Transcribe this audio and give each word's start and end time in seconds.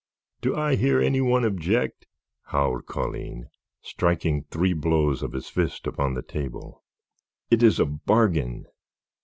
"Do 0.41 0.55
I 0.55 0.77
hear 0.77 0.99
any 0.99 1.21
one 1.21 1.45
object?" 1.45 2.07
howled 2.45 2.87
Colline, 2.87 3.51
striking 3.83 4.45
three 4.49 4.73
blows 4.73 5.21
of 5.21 5.33
his 5.33 5.47
fist 5.47 5.85
upon 5.85 6.15
the 6.15 6.23
table. 6.23 6.83
"It 7.51 7.61
is 7.61 7.79
a 7.79 7.85
bargain." 7.85 8.65